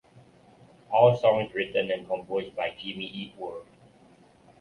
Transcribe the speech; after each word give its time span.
All 0.89 1.15
songs 1.15 1.53
written 1.53 1.91
and 1.91 2.07
composed 2.07 2.55
by 2.55 2.71
Jimmy 2.75 3.05
Eat 3.05 3.37
World. 3.37 3.67